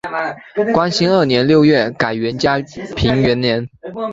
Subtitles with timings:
[0.73, 2.57] 光兴二年六月改元嘉
[2.95, 3.69] 平元年。